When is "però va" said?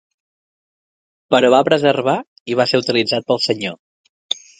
1.35-1.59